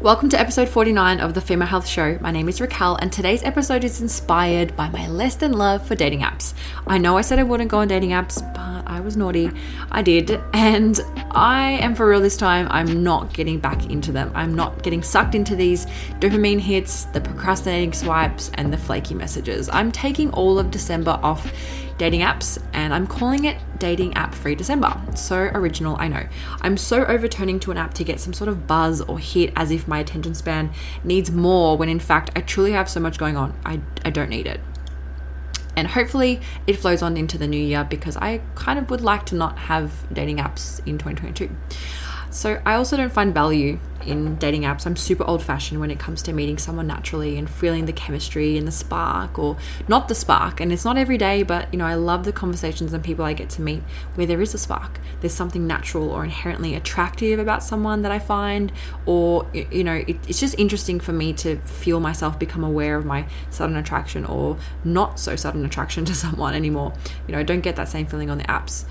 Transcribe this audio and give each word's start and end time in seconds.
Welcome 0.00 0.30
to 0.30 0.40
episode 0.40 0.70
49 0.70 1.20
of 1.20 1.34
the 1.34 1.42
Female 1.42 1.68
Health 1.68 1.86
Show. 1.86 2.16
My 2.22 2.30
name 2.30 2.48
is 2.48 2.58
Raquel, 2.58 2.96
and 3.02 3.12
today's 3.12 3.42
episode 3.42 3.84
is 3.84 4.00
inspired 4.00 4.74
by 4.74 4.88
my 4.88 5.06
less 5.06 5.34
than 5.34 5.52
love 5.52 5.86
for 5.86 5.94
dating 5.94 6.20
apps. 6.20 6.54
I 6.86 6.96
know 6.96 7.18
I 7.18 7.20
said 7.20 7.38
I 7.38 7.42
wouldn't 7.42 7.70
go 7.70 7.80
on 7.80 7.88
dating 7.88 8.12
apps, 8.12 8.40
but 8.54 8.79
I 8.90 9.00
was 9.00 9.16
naughty. 9.16 9.50
I 9.92 10.02
did, 10.02 10.40
and 10.52 10.98
I 11.30 11.78
am 11.80 11.94
for 11.94 12.08
real 12.08 12.20
this 12.20 12.36
time. 12.36 12.66
I'm 12.70 13.04
not 13.04 13.32
getting 13.32 13.60
back 13.60 13.88
into 13.88 14.10
them. 14.10 14.32
I'm 14.34 14.52
not 14.52 14.82
getting 14.82 15.00
sucked 15.00 15.36
into 15.36 15.54
these 15.54 15.86
dopamine 16.18 16.58
hits, 16.58 17.04
the 17.04 17.20
procrastinating 17.20 17.92
swipes, 17.92 18.50
and 18.54 18.72
the 18.72 18.76
flaky 18.76 19.14
messages. 19.14 19.70
I'm 19.72 19.92
taking 19.92 20.30
all 20.32 20.58
of 20.58 20.72
December 20.72 21.20
off 21.22 21.52
dating 21.98 22.22
apps, 22.22 22.60
and 22.72 22.92
I'm 22.92 23.06
calling 23.06 23.44
it 23.44 23.58
Dating 23.78 24.12
App 24.14 24.34
Free 24.34 24.56
December. 24.56 25.00
So 25.14 25.36
original, 25.54 25.96
I 26.00 26.08
know. 26.08 26.26
I'm 26.60 26.76
so 26.76 27.04
overturning 27.04 27.60
to 27.60 27.70
an 27.70 27.76
app 27.76 27.94
to 27.94 28.04
get 28.04 28.18
some 28.18 28.32
sort 28.32 28.48
of 28.48 28.66
buzz 28.66 29.00
or 29.02 29.20
hit 29.20 29.52
as 29.54 29.70
if 29.70 29.86
my 29.86 30.00
attention 30.00 30.34
span 30.34 30.72
needs 31.04 31.30
more, 31.30 31.76
when 31.76 31.88
in 31.88 32.00
fact, 32.00 32.30
I 32.34 32.40
truly 32.40 32.72
have 32.72 32.88
so 32.88 32.98
much 32.98 33.18
going 33.18 33.36
on. 33.36 33.56
I, 33.64 33.80
I 34.04 34.10
don't 34.10 34.30
need 34.30 34.48
it. 34.48 34.60
And 35.76 35.86
hopefully, 35.86 36.40
it 36.66 36.74
flows 36.74 37.02
on 37.02 37.16
into 37.16 37.38
the 37.38 37.46
new 37.46 37.62
year 37.62 37.84
because 37.84 38.16
I 38.16 38.40
kind 38.54 38.78
of 38.78 38.90
would 38.90 39.00
like 39.00 39.26
to 39.26 39.34
not 39.34 39.58
have 39.58 39.92
dating 40.12 40.38
apps 40.38 40.80
in 40.86 40.98
2022. 40.98 41.48
So 42.30 42.62
I 42.64 42.74
also 42.74 42.96
don't 42.96 43.12
find 43.12 43.34
value 43.34 43.80
in 44.06 44.36
dating 44.36 44.62
apps. 44.62 44.86
I'm 44.86 44.96
super 44.96 45.24
old 45.24 45.42
fashioned 45.42 45.80
when 45.80 45.90
it 45.90 45.98
comes 45.98 46.22
to 46.22 46.32
meeting 46.32 46.58
someone 46.58 46.86
naturally 46.86 47.36
and 47.36 47.50
feeling 47.50 47.86
the 47.86 47.92
chemistry 47.92 48.56
and 48.56 48.66
the 48.66 48.72
spark 48.72 49.36
or 49.36 49.56
not 49.88 50.06
the 50.06 50.14
spark. 50.14 50.60
And 50.60 50.72
it's 50.72 50.84
not 50.84 50.96
every 50.96 51.18
day, 51.18 51.42
but 51.42 51.72
you 51.72 51.78
know, 51.78 51.86
I 51.86 51.94
love 51.94 52.24
the 52.24 52.32
conversations 52.32 52.92
and 52.92 53.02
people 53.02 53.24
I 53.24 53.32
get 53.32 53.50
to 53.50 53.62
meet 53.62 53.82
where 54.14 54.26
there 54.26 54.40
is 54.40 54.54
a 54.54 54.58
spark. 54.58 55.00
There's 55.20 55.34
something 55.34 55.66
natural 55.66 56.08
or 56.08 56.22
inherently 56.22 56.76
attractive 56.76 57.40
about 57.40 57.64
someone 57.64 58.02
that 58.02 58.12
I 58.12 58.20
find, 58.20 58.72
or 59.06 59.46
you 59.52 59.82
know, 59.84 60.04
it, 60.06 60.16
it's 60.28 60.40
just 60.40 60.56
interesting 60.56 61.00
for 61.00 61.12
me 61.12 61.32
to 61.34 61.56
feel 61.58 61.98
myself 61.98 62.38
become 62.38 62.62
aware 62.62 62.96
of 62.96 63.04
my 63.04 63.26
sudden 63.50 63.76
attraction 63.76 64.24
or 64.24 64.56
not 64.84 65.18
so 65.18 65.34
sudden 65.34 65.64
attraction 65.64 66.04
to 66.06 66.14
someone 66.14 66.54
anymore. 66.54 66.94
You 67.26 67.32
know, 67.32 67.40
I 67.40 67.42
don't 67.42 67.60
get 67.60 67.74
that 67.76 67.88
same 67.88 68.06
feeling 68.06 68.30
on 68.30 68.38
the 68.38 68.44
apps. 68.44 68.84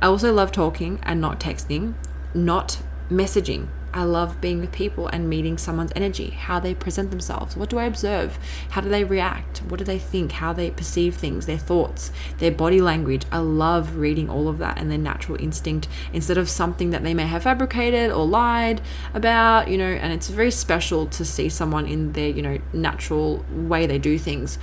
I 0.00 0.06
also 0.06 0.32
love 0.32 0.52
talking 0.52 1.00
and 1.02 1.20
not 1.20 1.38
texting 1.38 1.94
not 2.34 2.78
messaging. 3.10 3.68
I 3.92 4.04
love 4.04 4.40
being 4.40 4.60
with 4.60 4.70
people 4.70 5.08
and 5.08 5.30
meeting 5.30 5.56
someone's 5.56 5.92
energy, 5.96 6.30
how 6.30 6.60
they 6.60 6.74
present 6.74 7.10
themselves. 7.10 7.56
What 7.56 7.70
do 7.70 7.78
I 7.78 7.84
observe? 7.84 8.38
How 8.70 8.82
do 8.82 8.88
they 8.90 9.02
react? 9.02 9.58
What 9.60 9.78
do 9.78 9.84
they 9.84 9.98
think? 9.98 10.32
How 10.32 10.52
they 10.52 10.70
perceive 10.70 11.16
things, 11.16 11.46
their 11.46 11.58
thoughts, 11.58 12.12
their 12.36 12.50
body 12.50 12.82
language. 12.82 13.24
I 13.32 13.38
love 13.38 13.96
reading 13.96 14.28
all 14.28 14.46
of 14.46 14.58
that 14.58 14.78
and 14.78 14.90
their 14.90 14.98
natural 14.98 15.40
instinct 15.40 15.88
instead 16.12 16.36
of 16.36 16.50
something 16.50 16.90
that 16.90 17.02
they 17.02 17.14
may 17.14 17.26
have 17.26 17.44
fabricated 17.44 18.10
or 18.10 18.26
lied 18.26 18.82
about, 19.14 19.68
you 19.68 19.78
know, 19.78 19.86
and 19.86 20.12
it's 20.12 20.28
very 20.28 20.50
special 20.50 21.06
to 21.06 21.24
see 21.24 21.48
someone 21.48 21.86
in 21.86 22.12
their, 22.12 22.28
you 22.28 22.42
know, 22.42 22.58
natural 22.74 23.44
way 23.50 23.86
they 23.86 23.98
do 23.98 24.18
things 24.18 24.58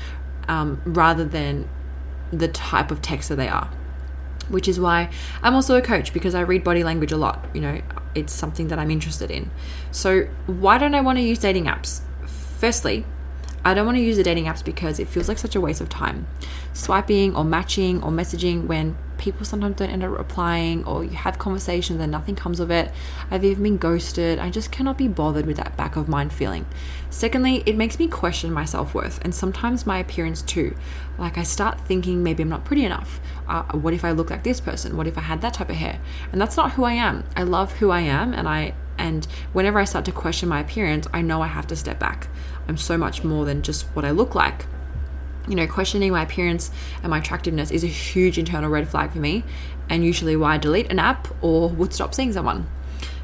um, 0.48 0.82
rather 0.86 1.26
than 1.26 1.68
the 2.32 2.48
type 2.48 2.92
of 2.92 3.02
texter 3.02 3.36
they 3.36 3.48
are 3.48 3.72
which 4.50 4.68
is 4.68 4.80
why 4.80 5.10
I'm 5.42 5.56
also 5.56 5.76
a 5.76 5.82
coach 5.82 6.14
because 6.14 6.36
I 6.36 6.42
read 6.42 6.64
body 6.64 6.84
language 6.84 7.12
a 7.12 7.18
lot. 7.18 7.46
You 7.54 7.62
know, 7.62 7.82
it's 8.14 8.34
something 8.34 8.68
that 8.70 8.80
I'm 8.80 8.92
interested 8.92 9.32
in. 9.32 9.52
So, 9.92 10.28
why 10.48 10.78
don't 10.78 10.96
I 10.96 11.02
want 11.02 11.18
to 11.18 11.24
use 11.24 11.40
dating 11.40 11.66
apps? 11.66 12.02
Firstly, 12.58 13.06
I 13.64 13.74
don't 13.74 13.86
want 13.86 13.98
to 13.98 14.04
use 14.04 14.18
the 14.18 14.24
dating 14.24 14.46
apps 14.46 14.64
because 14.64 15.00
it 15.00 15.08
feels 15.08 15.28
like 15.28 15.40
such 15.40 15.56
a 15.56 15.62
waste 15.62 15.82
of 15.82 15.90
time. 15.90 16.28
Swiping 16.74 17.36
or 17.36 17.44
matching 17.44 18.04
or 18.04 18.12
messaging 18.12 18.68
when 18.68 18.96
people 19.18 19.46
sometimes 19.46 19.76
don't 19.78 19.90
end 19.90 20.04
up 20.04 20.18
replying 20.18 20.86
or 20.86 21.04
you 21.04 21.12
have 21.12 21.40
conversations 21.40 22.02
and 22.02 22.12
nothing 22.12 22.36
comes 22.36 22.60
of 22.60 22.72
it. 22.72 22.92
I've 23.32 23.44
even 23.44 23.64
been 23.64 23.78
ghosted. 23.78 24.40
I 24.40 24.50
just 24.50 24.72
cannot 24.72 24.98
be 24.98 25.08
bothered 25.08 25.46
with 25.46 25.58
that 25.58 25.76
back 25.78 25.96
of 25.96 26.08
mind 26.08 26.34
feeling. 26.34 26.66
Secondly, 27.10 27.64
it 27.66 27.78
makes 27.78 27.98
me 28.00 28.08
question 28.08 28.52
my 28.52 28.66
self 28.66 28.94
worth 28.94 29.20
and 29.24 29.34
sometimes 29.34 29.86
my 29.86 30.00
appearance 30.00 30.42
too. 30.42 30.76
Like 31.18 31.38
I 31.38 31.44
start 31.44 31.82
thinking 31.82 32.24
maybe 32.24 32.44
I'm 32.44 32.50
not 32.50 32.66
pretty 32.66 32.86
enough. 32.86 33.20
Uh, 33.48 33.64
what 33.74 33.94
if 33.94 34.04
I 34.04 34.12
look 34.12 34.30
like 34.30 34.44
this 34.44 34.60
person? 34.60 34.98
What 34.98 35.08
if 35.08 35.18
I 35.18 35.22
had 35.22 35.42
that 35.42 35.54
type 35.54 35.70
of 35.70 35.76
hair? 35.76 36.00
And 36.32 36.42
that's 36.42 36.58
not 36.58 36.74
who 36.74 36.84
I 36.84 36.94
am. 36.94 37.24
I 37.36 37.44
love 37.44 37.74
who 37.74 37.92
I 37.92 38.02
am 38.02 38.34
and 38.34 38.48
I 38.48 38.74
and 38.98 39.26
whenever 39.54 39.80
I 39.80 39.84
start 39.84 40.06
to 40.06 40.12
question 40.12 40.48
my 40.48 40.62
appearance, 40.62 41.06
I 41.14 41.22
know 41.22 41.42
I 41.42 41.48
have 41.48 41.68
to 41.68 41.76
step 41.76 42.00
back. 42.00 42.28
I'm 42.68 42.78
so 42.78 42.98
much 42.98 43.24
more 43.24 43.46
than 43.46 43.62
just 43.62 43.84
what 43.88 44.06
I 44.06 44.12
look 44.12 44.36
like 44.36 44.66
you 45.48 45.56
know, 45.56 45.68
questioning 45.68 46.12
my 46.12 46.24
appearance 46.24 46.72
and 47.02 47.10
my 47.10 47.20
attractiveness 47.20 47.72
is 47.72 47.84
a 47.84 47.88
huge 47.88 48.38
internal 48.38 48.70
red 48.70 48.88
flag 48.88 49.12
for 49.12 49.20
me, 49.20 49.44
and 49.90 50.06
usually 50.06 50.36
why 50.36 50.56
I 50.56 50.58
delete 50.58 50.92
an 50.92 51.00
app 51.00 51.28
or 51.44 51.70
would 51.70 51.94
stop 51.94 52.14
seeing 52.14 52.34
someone. 52.34 52.68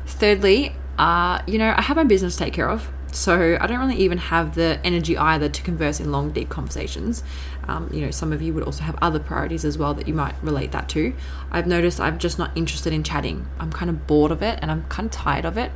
Thirdly, 0.06 0.76
uh, 0.98 1.42
you 1.48 1.58
know, 1.58 1.74
I 1.76 1.82
have 1.82 1.98
my 1.98 2.04
business 2.04 2.36
to 2.36 2.44
take 2.44 2.54
care 2.54 2.70
of, 2.70 2.90
so 3.12 3.58
I 3.60 3.68
don't 3.68 3.80
really 3.80 3.98
even 3.98 4.18
have 4.18 4.56
the 4.56 4.80
energy 4.84 5.18
either 5.18 5.50
to 5.50 5.62
converse 5.64 6.00
in 6.00 6.12
long, 6.12 6.32
deep 6.32 6.50
conversations. 6.50 7.24
Um, 7.68 7.90
you 7.94 8.02
know, 8.02 8.12
some 8.12 8.32
of 8.32 8.42
you 8.42 8.54
would 8.54 8.64
also 8.64 8.84
have 8.84 8.98
other 9.02 9.20
priorities 9.20 9.66
as 9.66 9.78
well 9.78 9.94
that 9.96 10.08
you 10.08 10.14
might 10.14 10.36
relate 10.42 10.72
that 10.72 10.88
to. 10.90 11.14
I've 11.52 11.68
noticed 11.68 12.00
I'm 12.00 12.20
just 12.20 12.40
not 12.40 12.56
interested 12.56 12.94
in 12.94 13.04
chatting. 13.04 13.48
I'm 13.60 13.72
kind 13.72 13.90
of 13.90 14.08
bored 14.08 14.32
of 14.32 14.42
it 14.42 14.60
and 14.62 14.72
I'm 14.72 14.84
kind 14.86 15.08
of 15.08 15.12
tired 15.12 15.46
of 15.46 15.58
it 15.58 15.72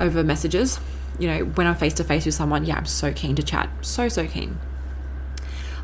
over 0.00 0.22
messages. 0.22 0.80
You 1.18 1.26
know, 1.26 1.38
when 1.44 1.66
I'm 1.66 1.74
face 1.74 1.94
to 1.94 2.04
face 2.04 2.24
with 2.24 2.34
someone, 2.34 2.64
yeah, 2.64 2.76
I'm 2.76 2.86
so 2.86 3.12
keen 3.12 3.34
to 3.36 3.42
chat. 3.42 3.68
So, 3.80 4.08
so 4.08 4.26
keen. 4.26 4.58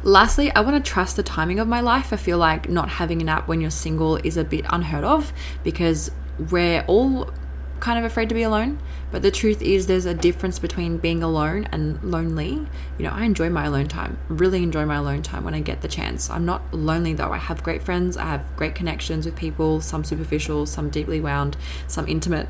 Lastly, 0.04 0.52
I 0.52 0.60
want 0.60 0.84
to 0.84 0.92
trust 0.92 1.16
the 1.16 1.22
timing 1.22 1.58
of 1.58 1.66
my 1.66 1.80
life. 1.80 2.12
I 2.12 2.16
feel 2.16 2.36
like 2.36 2.68
not 2.68 2.90
having 2.90 3.22
an 3.22 3.30
app 3.30 3.48
when 3.48 3.62
you're 3.62 3.70
single 3.70 4.16
is 4.16 4.36
a 4.36 4.44
bit 4.44 4.66
unheard 4.68 5.02
of 5.02 5.32
because 5.62 6.10
we're 6.50 6.84
all 6.86 7.32
kind 7.80 7.98
of 7.98 8.04
afraid 8.04 8.28
to 8.28 8.34
be 8.34 8.42
alone. 8.42 8.78
But 9.10 9.22
the 9.22 9.30
truth 9.30 9.62
is, 9.62 9.86
there's 9.86 10.04
a 10.04 10.12
difference 10.12 10.58
between 10.58 10.98
being 10.98 11.22
alone 11.22 11.68
and 11.72 12.02
lonely. 12.02 12.66
You 12.98 13.04
know, 13.04 13.12
I 13.12 13.24
enjoy 13.24 13.48
my 13.48 13.64
alone 13.64 13.88
time, 13.88 14.18
really 14.28 14.62
enjoy 14.62 14.84
my 14.84 14.96
alone 14.96 15.22
time 15.22 15.42
when 15.42 15.54
I 15.54 15.60
get 15.60 15.80
the 15.80 15.88
chance. 15.88 16.28
I'm 16.28 16.44
not 16.44 16.74
lonely 16.74 17.14
though. 17.14 17.32
I 17.32 17.38
have 17.38 17.62
great 17.62 17.82
friends, 17.82 18.18
I 18.18 18.24
have 18.24 18.44
great 18.56 18.74
connections 18.74 19.24
with 19.24 19.36
people, 19.36 19.80
some 19.80 20.04
superficial, 20.04 20.66
some 20.66 20.90
deeply 20.90 21.20
wound, 21.20 21.56
some 21.86 22.06
intimate. 22.06 22.48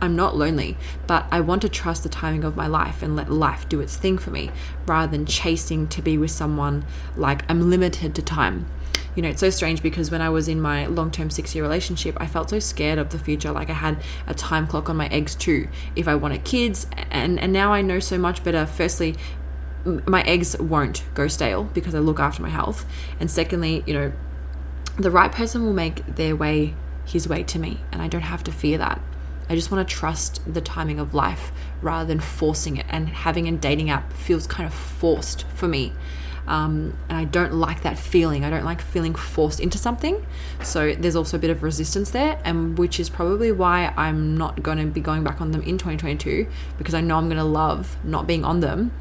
I'm 0.00 0.16
not 0.16 0.36
lonely, 0.36 0.76
but 1.06 1.26
I 1.30 1.40
want 1.40 1.62
to 1.62 1.68
trust 1.68 2.02
the 2.02 2.08
timing 2.08 2.44
of 2.44 2.56
my 2.56 2.66
life 2.66 3.02
and 3.02 3.16
let 3.16 3.30
life 3.30 3.68
do 3.68 3.80
its 3.80 3.96
thing 3.96 4.18
for 4.18 4.30
me 4.30 4.50
rather 4.86 5.10
than 5.10 5.26
chasing 5.26 5.88
to 5.88 6.02
be 6.02 6.16
with 6.16 6.30
someone 6.30 6.84
like 7.16 7.48
I'm 7.50 7.68
limited 7.70 8.14
to 8.14 8.22
time. 8.22 8.66
You 9.14 9.22
know, 9.22 9.28
it's 9.28 9.40
so 9.40 9.50
strange 9.50 9.82
because 9.82 10.10
when 10.10 10.22
I 10.22 10.28
was 10.28 10.48
in 10.48 10.60
my 10.60 10.86
long 10.86 11.10
term 11.10 11.30
six 11.30 11.54
year 11.54 11.64
relationship, 11.64 12.16
I 12.18 12.26
felt 12.26 12.50
so 12.50 12.58
scared 12.58 12.98
of 12.98 13.10
the 13.10 13.18
future. 13.18 13.50
Like 13.50 13.68
I 13.68 13.74
had 13.74 14.02
a 14.26 14.34
time 14.34 14.66
clock 14.66 14.88
on 14.88 14.96
my 14.96 15.08
eggs 15.08 15.34
too, 15.34 15.68
if 15.96 16.06
I 16.08 16.14
wanted 16.14 16.44
kids. 16.44 16.86
And, 17.10 17.38
and 17.40 17.52
now 17.52 17.72
I 17.72 17.82
know 17.82 17.98
so 17.98 18.18
much 18.18 18.44
better. 18.44 18.66
Firstly, 18.66 19.16
my 19.84 20.22
eggs 20.22 20.58
won't 20.58 21.04
go 21.14 21.26
stale 21.26 21.64
because 21.64 21.94
I 21.94 21.98
look 21.98 22.20
after 22.20 22.42
my 22.42 22.50
health. 22.50 22.86
And 23.18 23.30
secondly, 23.30 23.82
you 23.86 23.94
know, 23.94 24.12
the 24.96 25.10
right 25.10 25.32
person 25.32 25.64
will 25.64 25.72
make 25.72 26.04
their 26.06 26.36
way 26.36 26.74
his 27.04 27.26
way 27.26 27.42
to 27.42 27.58
me, 27.58 27.80
and 27.90 28.00
I 28.00 28.08
don't 28.08 28.22
have 28.22 28.44
to 28.44 28.52
fear 28.52 28.78
that. 28.78 29.00
I 29.50 29.56
just 29.56 29.72
want 29.72 29.86
to 29.86 29.94
trust 29.94 30.40
the 30.50 30.60
timing 30.60 31.00
of 31.00 31.12
life 31.12 31.50
rather 31.82 32.06
than 32.06 32.20
forcing 32.20 32.76
it. 32.76 32.86
And 32.88 33.08
having 33.08 33.48
a 33.48 33.52
dating 33.52 33.90
app 33.90 34.12
feels 34.12 34.46
kind 34.46 34.66
of 34.66 34.72
forced 34.72 35.44
for 35.48 35.66
me. 35.66 35.92
Um, 36.46 36.96
and 37.08 37.18
I 37.18 37.24
don't 37.24 37.54
like 37.54 37.82
that 37.82 37.98
feeling. 37.98 38.44
I 38.44 38.50
don't 38.50 38.64
like 38.64 38.80
feeling 38.80 39.14
forced 39.14 39.58
into 39.60 39.76
something. 39.76 40.24
So 40.62 40.94
there's 40.94 41.16
also 41.16 41.36
a 41.36 41.40
bit 41.40 41.50
of 41.50 41.62
resistance 41.64 42.10
there, 42.10 42.40
and 42.44 42.78
which 42.78 42.98
is 43.00 43.10
probably 43.10 43.52
why 43.52 43.92
I'm 43.96 44.36
not 44.36 44.62
going 44.62 44.78
to 44.78 44.86
be 44.86 45.00
going 45.00 45.24
back 45.24 45.40
on 45.40 45.50
them 45.50 45.62
in 45.62 45.78
2022 45.78 46.46
because 46.78 46.94
I 46.94 47.00
know 47.00 47.18
I'm 47.18 47.26
going 47.26 47.36
to 47.36 47.44
love 47.44 47.96
not 48.04 48.26
being 48.26 48.44
on 48.44 48.60
them. 48.60 48.92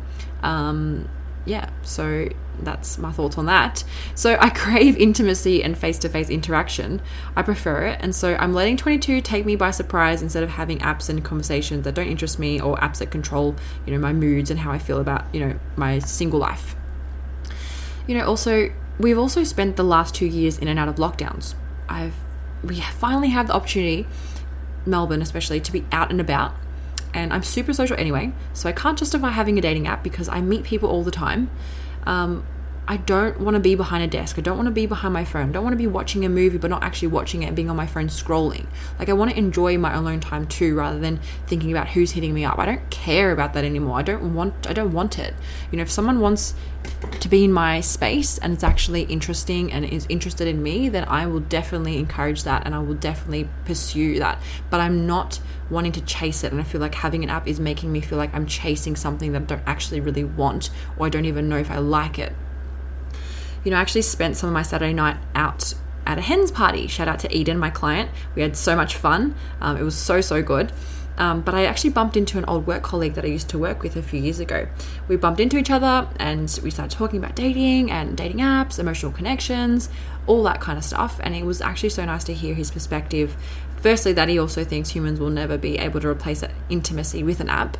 Um, 0.42 1.10
yeah, 1.50 1.70
so 1.82 2.30
that's 2.62 3.00
my 3.00 3.12
thoughts 3.12 3.38
on 3.38 3.48
that. 3.48 3.84
So 4.14 4.38
I 4.40 4.50
crave 4.64 4.96
intimacy 4.98 5.64
and 5.64 5.76
face 5.76 5.98
to 6.00 6.10
face 6.10 6.30
interaction. 6.30 7.02
I 7.36 7.42
prefer 7.42 7.88
it. 7.88 8.00
And 8.02 8.14
so 8.16 8.36
I'm 8.36 8.54
letting 8.54 8.78
22 8.78 9.22
take 9.22 9.46
me 9.46 9.56
by 9.56 9.72
surprise 9.72 10.22
instead 10.22 10.44
of 10.44 10.52
having 10.52 10.78
apps 10.80 11.10
and 11.10 11.26
conversations 11.26 11.86
that 11.86 11.96
don't 11.96 12.08
interest 12.08 12.38
me 12.38 12.62
or 12.62 12.78
apps 12.78 13.00
that 13.00 13.10
control, 13.10 13.56
you 13.88 13.94
know, 13.94 14.00
my 14.00 14.14
moods 14.14 14.52
and 14.52 14.60
how 14.60 14.72
I 14.72 14.78
feel 14.78 15.00
about, 15.00 15.26
you 15.34 15.40
know, 15.40 15.60
my 15.76 15.98
single 15.98 16.40
life. 16.40 16.76
You 18.06 18.16
know, 18.16 18.28
also, 18.28 18.72
we've 19.00 19.18
also 19.18 19.44
spent 19.44 19.76
the 19.76 19.84
last 19.84 20.14
two 20.14 20.28
years 20.28 20.60
in 20.60 20.68
and 20.68 20.78
out 20.78 20.88
of 20.88 20.96
lockdowns. 20.96 21.56
I've, 21.88 22.14
we 22.64 22.80
finally 22.80 23.30
have 23.30 23.48
the 23.48 23.54
opportunity, 23.54 24.06
Melbourne 24.86 25.24
especially, 25.24 25.60
to 25.62 25.72
be 25.72 25.84
out 25.92 26.12
and 26.12 26.22
about 26.22 26.54
and 27.14 27.34
I'm 27.34 27.44
super 27.44 27.74
social 27.74 27.98
anyway, 27.98 28.32
so 28.54 28.70
I 28.70 28.72
can't 28.72 28.98
justify 28.98 29.30
having 29.30 29.58
a 29.58 29.62
dating 29.62 29.88
app 29.88 30.04
because 30.04 30.30
I 30.30 30.42
meet 30.42 30.64
people 30.64 30.90
all 30.90 31.04
the 31.04 31.12
time. 31.12 31.50
Um, 32.06 32.46
I 32.92 32.98
don't 32.98 33.40
want 33.40 33.54
to 33.54 33.60
be 33.60 33.76
behind 33.76 34.04
a 34.04 34.08
desk. 34.08 34.40
I 34.40 34.42
don't 34.42 34.58
want 34.58 34.66
to 34.66 34.72
be 34.72 34.88
behind 34.88 35.14
my 35.14 35.24
phone. 35.24 35.50
I 35.50 35.52
don't 35.52 35.64
want 35.64 35.74
to 35.74 35.78
be 35.78 35.86
watching 35.86 36.26
a 36.26 36.30
movie 36.30 36.58
but 36.58 36.72
not 36.72 36.82
actually 36.82 37.10
watching 37.10 37.44
it 37.44 37.46
and 37.46 37.56
being 37.56 37.70
on 37.70 37.76
my 37.76 37.86
phone 37.86 38.08
scrolling. 38.08 38.66
Like 38.98 39.10
I 39.10 39.14
want 39.14 39.30
to 39.30 39.38
enjoy 39.38 39.78
my 39.78 39.94
alone 39.94 40.20
time 40.20 40.48
too 40.48 40.74
rather 40.76 40.98
than 40.98 41.20
thinking 41.46 41.72
about 41.72 41.90
who's 41.90 42.10
hitting 42.10 42.34
me 42.34 42.46
up. 42.46 42.58
I 42.58 42.66
don't 42.66 42.90
care 42.90 43.32
about 43.32 43.54
that 43.54 43.64
anymore. 43.64 44.00
I 44.00 44.02
don't 44.02 44.34
want 44.34 44.68
I 44.68 44.74
don't 44.74 44.92
want 44.92 45.20
it. 45.20 45.36
You 45.70 45.78
know, 45.78 45.84
if 45.84 45.92
someone 45.92 46.20
wants 46.20 46.56
to 47.20 47.30
be 47.30 47.44
in 47.44 47.54
my 47.54 47.80
space 47.80 48.40
and 48.40 48.54
it's 48.54 48.64
actually 48.64 49.04
interesting 49.04 49.72
and 49.72 49.86
is 49.86 50.08
interested 50.10 50.48
in 50.48 50.64
me, 50.64 50.90
then 50.90 51.06
I 51.08 51.28
will 51.28 51.42
definitely 51.42 52.00
encourage 52.00 52.42
that 52.46 52.66
and 52.66 52.74
I 52.74 52.80
will 52.80 52.96
definitely 52.96 53.48
pursue 53.66 54.18
that. 54.18 54.42
But 54.72 54.80
I'm 54.80 55.06
not 55.06 55.40
wanting 55.70 55.92
to 55.92 56.02
chase 56.02 56.44
it 56.44 56.52
and 56.52 56.60
I 56.60 56.64
feel 56.64 56.82
like 56.82 56.96
having 56.96 57.24
an 57.24 57.30
app 57.30 57.48
is 57.48 57.60
making 57.60 57.92
me 57.92 58.02
feel 58.02 58.18
like 58.18 58.34
I'm 58.34 58.48
chasing 58.48 58.96
something 58.96 59.34
that 59.34 59.44
I 59.44 59.46
don't 59.46 59.64
actually 59.68 60.00
really 60.00 60.24
want 60.24 60.72
or 60.98 61.06
I 61.06 61.10
don't 61.10 61.26
even 61.26 61.48
know 61.50 61.58
if 61.58 61.70
I 61.70 61.78
like 61.78 62.18
it 62.18 62.34
you 63.64 63.72
know, 63.72 63.78
I 63.78 63.82
actually 63.82 64.04
spent 64.04 64.38
some 64.38 64.50
of 64.50 64.54
my 64.54 64.64
Saturday 64.64 64.94
night 64.94 65.18
out 65.36 65.74
at 66.06 66.18
a 66.18 66.22
hens 66.22 66.52
party. 66.52 66.88
Shout 66.88 67.08
out 67.08 67.20
to 67.20 67.36
Eden, 67.36 67.58
my 67.58 67.70
client. 67.70 68.10
We 68.36 68.42
had 68.42 68.56
so 68.56 68.76
much 68.76 68.96
fun. 68.96 69.36
Um, 69.62 69.78
it 69.78 69.84
was 69.84 69.96
so, 69.96 70.22
so 70.22 70.42
good. 70.42 70.72
Um, 71.20 71.42
but 71.42 71.54
I 71.54 71.66
actually 71.66 71.90
bumped 71.90 72.16
into 72.16 72.38
an 72.38 72.46
old 72.46 72.66
work 72.66 72.82
colleague 72.82 73.14
that 73.16 73.26
I 73.26 73.28
used 73.28 73.50
to 73.50 73.60
work 73.60 73.84
with 73.84 73.98
a 73.98 74.02
few 74.02 74.22
years 74.22 74.40
ago. 74.40 74.68
We 75.10 75.18
bumped 75.18 75.42
into 75.42 75.58
each 75.58 75.70
other 75.70 76.08
and 76.18 76.60
we 76.64 76.72
started 76.72 76.98
talking 76.98 77.20
about 77.20 77.36
dating 77.36 77.92
and 77.92 78.16
dating 78.16 78.38
apps, 78.38 78.80
emotional 78.80 79.12
connections, 79.12 79.90
all 80.28 80.42
that 80.44 80.62
kind 80.62 80.78
of 80.78 80.86
stuff. 80.86 81.20
And 81.22 81.36
it 81.36 81.46
was 81.46 81.60
actually 81.62 81.90
so 81.90 82.06
nice 82.06 82.24
to 82.24 82.34
hear 82.34 82.56
his 82.56 82.72
perspective. 82.72 83.36
Firstly, 83.82 84.14
that 84.14 84.30
he 84.30 84.40
also 84.40 84.64
thinks 84.64 84.90
humans 84.90 85.20
will 85.20 85.30
never 85.30 85.58
be 85.58 85.78
able 85.78 86.00
to 86.02 86.08
replace 86.08 86.40
that 86.40 86.52
intimacy 86.70 87.22
with 87.22 87.42
an 87.42 87.50
app 87.50 87.78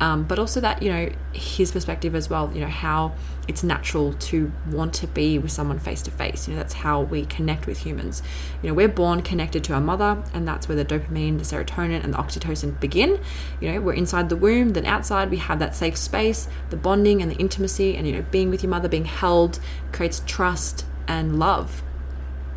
um, 0.00 0.24
but 0.24 0.38
also 0.38 0.60
that 0.60 0.82
you 0.82 0.90
know 0.90 1.12
his 1.32 1.70
perspective 1.70 2.14
as 2.14 2.28
well 2.28 2.50
you 2.52 2.60
know 2.60 2.66
how 2.66 3.12
it's 3.46 3.62
natural 3.62 4.12
to 4.14 4.50
want 4.70 4.94
to 4.94 5.06
be 5.08 5.38
with 5.38 5.50
someone 5.50 5.78
face 5.78 6.02
to 6.02 6.10
face 6.10 6.48
you 6.48 6.54
know 6.54 6.58
that's 6.58 6.74
how 6.74 7.00
we 7.00 7.24
connect 7.26 7.66
with 7.66 7.78
humans. 7.78 8.22
You 8.62 8.68
know 8.68 8.74
we're 8.74 8.88
born 8.88 9.22
connected 9.22 9.62
to 9.64 9.74
our 9.74 9.80
mother 9.80 10.22
and 10.32 10.46
that's 10.46 10.68
where 10.68 10.76
the 10.76 10.84
dopamine 10.84 11.38
the 11.38 11.44
serotonin 11.44 12.02
and 12.02 12.14
the 12.14 12.18
oxytocin 12.18 12.78
begin. 12.80 13.20
You 13.60 13.72
know 13.72 13.80
we're 13.80 13.94
inside 13.94 14.28
the 14.28 14.36
womb 14.36 14.70
then 14.70 14.86
outside 14.86 15.30
we 15.30 15.36
have 15.36 15.58
that 15.58 15.74
safe 15.74 15.96
space. 15.96 16.48
The 16.70 16.76
bonding 16.76 17.22
and 17.22 17.30
the 17.30 17.36
intimacy 17.36 17.96
and 17.96 18.06
you 18.06 18.14
know 18.14 18.24
being 18.30 18.50
with 18.50 18.62
your 18.62 18.70
mother 18.70 18.88
being 18.88 19.04
held 19.04 19.58
creates 19.92 20.22
trust 20.26 20.86
and 21.06 21.38
love. 21.38 21.82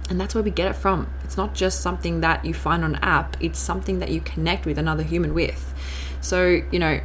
And 0.09 0.19
that's 0.19 0.35
where 0.35 0.43
we 0.43 0.51
get 0.51 0.69
it 0.69 0.75
from. 0.75 1.09
It's 1.23 1.37
not 1.37 1.55
just 1.55 1.81
something 1.81 2.21
that 2.21 2.45
you 2.45 2.53
find 2.53 2.83
on 2.83 2.95
an 2.95 3.03
app, 3.03 3.37
it's 3.39 3.57
something 3.57 3.99
that 3.99 4.09
you 4.09 4.21
connect 4.21 4.65
with 4.65 4.77
another 4.77 5.01
human 5.01 5.33
with. 5.33 5.73
So, 6.21 6.61
you 6.71 6.79
know, 6.79 6.99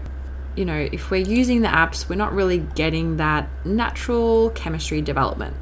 you 0.57 0.65
know, 0.65 0.89
if 0.93 1.11
we're 1.11 1.27
using 1.27 1.63
the 1.63 1.69
apps, 1.69 2.09
we're 2.09 2.17
not 2.17 2.33
really 2.33 2.59
getting 2.59 3.17
that 3.19 3.49
natural 3.65 4.51
chemistry 4.51 5.01
development. 5.01 5.57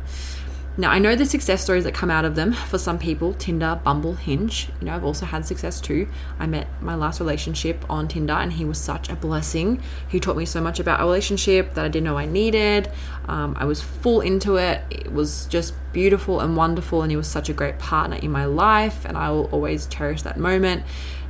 Now, 0.78 0.90
I 0.90 0.98
know 0.98 1.16
the 1.16 1.24
success 1.24 1.62
stories 1.62 1.84
that 1.84 1.94
come 1.94 2.10
out 2.10 2.26
of 2.26 2.34
them 2.34 2.52
for 2.52 2.76
some 2.76 2.98
people 2.98 3.32
Tinder, 3.32 3.80
Bumble, 3.82 4.12
Hinge. 4.12 4.68
You 4.78 4.86
know, 4.86 4.94
I've 4.94 5.04
also 5.04 5.24
had 5.24 5.46
success 5.46 5.80
too. 5.80 6.06
I 6.38 6.46
met 6.46 6.66
my 6.82 6.94
last 6.94 7.18
relationship 7.18 7.82
on 7.88 8.08
Tinder 8.08 8.34
and 8.34 8.52
he 8.52 8.66
was 8.66 8.78
such 8.78 9.08
a 9.08 9.16
blessing. 9.16 9.80
He 10.06 10.20
taught 10.20 10.36
me 10.36 10.44
so 10.44 10.60
much 10.60 10.78
about 10.78 11.00
a 11.00 11.04
relationship 11.04 11.72
that 11.74 11.84
I 11.86 11.88
didn't 11.88 12.04
know 12.04 12.18
I 12.18 12.26
needed. 12.26 12.90
Um, 13.26 13.56
I 13.58 13.64
was 13.64 13.80
full 13.80 14.20
into 14.20 14.56
it. 14.56 14.82
It 14.90 15.10
was 15.10 15.46
just 15.46 15.72
beautiful 15.94 16.40
and 16.40 16.58
wonderful, 16.58 17.00
and 17.00 17.10
he 17.10 17.16
was 17.16 17.26
such 17.26 17.48
a 17.48 17.54
great 17.54 17.78
partner 17.78 18.16
in 18.16 18.30
my 18.30 18.44
life, 18.44 19.06
and 19.06 19.16
I 19.16 19.30
will 19.30 19.46
always 19.46 19.86
cherish 19.86 20.22
that 20.22 20.38
moment. 20.38 20.82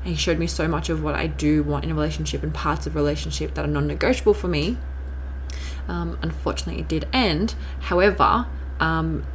And 0.07 0.15
he 0.15 0.21
showed 0.21 0.39
me 0.39 0.47
so 0.47 0.69
much 0.69 0.89
of 0.89 1.03
what 1.03 1.17
I 1.17 1.27
do 1.27 1.65
want 1.65 1.85
in 1.85 1.91
a 1.91 1.95
relationship 1.95 2.45
and 2.45 2.55
parts 2.55 2.87
of 2.87 2.95
relationship 2.95 3.55
that 3.55 3.65
are 3.65 3.69
non-negotiable 3.69 4.35
for 4.35 4.47
me. 4.47 4.79
Um, 5.89 6.17
unfortunately, 6.23 6.81
it 6.81 6.87
did 6.87 7.09
end. 7.13 7.57
However, 7.81 8.47
um, 8.79 9.27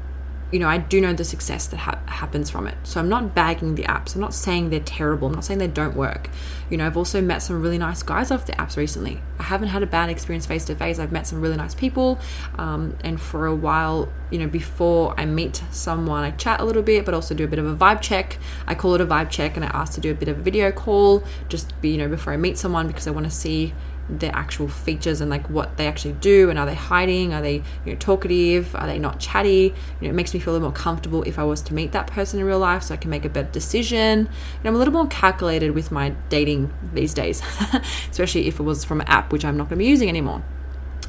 you 0.52 0.60
know, 0.60 0.68
I 0.68 0.78
do 0.78 1.00
know 1.00 1.14
the 1.14 1.24
success 1.24 1.68
that 1.68 1.78
ha- 1.78 2.00
happens 2.08 2.50
from 2.50 2.68
it. 2.68 2.76
So 2.84 3.00
I'm 3.00 3.10
not 3.10 3.34
bagging 3.34 3.76
the 3.76 3.84
apps. 3.84 4.16
I'm 4.16 4.22
not 4.22 4.34
saying 4.34 4.70
they're 4.70 4.82
terrible. 4.82 5.28
I'm 5.28 5.34
not 5.34 5.46
saying 5.46 5.60
they 5.60 5.68
don't 5.68 5.96
work. 5.96 6.30
You 6.70 6.78
know, 6.78 6.86
I've 6.86 6.98
also 6.98 7.22
met 7.22 7.42
some 7.42 7.62
really 7.62 7.78
nice 7.78 8.04
guys 8.04 8.32
off 8.32 8.46
the 8.46 8.54
apps 8.54 8.76
recently. 8.76 9.22
I 9.40 9.44
haven't 9.44 9.70
had 9.70 9.82
a 9.82 9.88
bad 9.88 10.10
experience 10.10 10.46
face 10.46 10.66
to 10.66 10.76
face. 10.76 11.00
I've 11.00 11.12
met 11.12 11.26
some 11.26 11.42
really 11.42 11.58
nice 11.58 11.74
people. 11.74 12.20
Um, 12.58 12.98
and 13.04 13.20
for 13.20 13.46
a 13.46 13.56
while, 13.56 14.12
you 14.30 14.40
know, 14.40 14.48
before 14.48 15.18
I 15.20 15.26
meet 15.26 15.64
someone, 15.72 16.24
I 16.24 16.32
chat 16.32 16.60
a 16.60 16.66
little 16.66 16.84
bit, 16.84 17.06
but 17.06 17.14
also 17.14 17.34
do 17.34 17.46
a 17.46 17.48
bit 17.48 17.60
of 17.60 17.66
a 17.66 17.76
vibe 17.76 18.02
check. 18.02 18.38
I 18.68 18.76
call 18.76 18.94
it 18.96 19.02
a 19.02 19.06
vibe 19.06 19.30
check 19.30 19.56
and 19.56 19.66
I 19.66 19.70
ask 19.70 19.94
to 19.94 20.02
do 20.02 20.12
a 20.12 20.16
bit 20.16 20.28
of 20.28 20.40
a 20.40 20.42
video 20.42 20.72
call 20.72 21.24
just, 21.48 21.80
be, 21.82 21.90
you 21.90 21.98
know, 21.98 22.10
before 22.10 22.34
I 22.34 22.38
meet 22.38 22.58
someone 22.58 22.88
because 22.88 23.08
I 23.08 23.12
want 23.12 23.26
to 23.26 23.32
see 23.32 23.74
their 24.20 24.36
actual 24.36 24.68
features 24.68 25.22
and 25.22 25.30
like 25.30 25.50
what 25.50 25.78
they 25.78 25.88
actually 25.88 26.14
do 26.14 26.50
and 26.50 26.60
are 26.60 26.66
they 26.66 26.76
hiding? 26.76 27.34
Are 27.34 27.42
they 27.42 27.56
you 27.86 27.94
know 27.94 27.96
talkative? 27.96 28.76
Are 28.76 28.86
they 28.86 29.00
not 29.00 29.20
chatty? 29.20 29.74
You 30.00 30.08
know 30.08 30.10
it 30.10 30.14
makes 30.14 30.34
me 30.34 30.40
feel 30.40 30.54
a 30.54 30.56
little 30.56 30.68
more 30.68 30.76
comfortable 30.76 31.24
if 31.24 31.40
i 31.40 31.44
was 31.44 31.62
to 31.64 31.74
meet 31.74 31.92
that 31.94 32.08
person 32.08 32.40
in 32.40 32.46
real 32.46 32.60
life 32.60 32.84
so 32.84 32.94
i 32.94 32.98
can 32.98 33.10
make 33.10 33.26
a 33.26 33.30
better 33.30 33.50
decision. 33.52 34.20
And 34.20 34.66
i'm 34.66 34.76
a 34.76 34.78
little 34.78 34.94
more 34.94 35.08
calculated 35.08 35.72
with 35.72 35.92
my 35.92 36.10
dating 36.30 36.74
these 36.94 37.14
days 37.14 37.42
especially 38.12 38.48
if 38.48 38.60
it 38.60 38.64
was 38.64 38.84
from 38.84 39.02
an 39.02 39.08
app 39.08 39.32
which 39.32 39.46
i'm 39.46 39.58
not 39.58 39.70
going 39.70 39.80
to 39.80 39.84
be 39.84 39.88
using 39.88 40.10
anymore. 40.10 40.44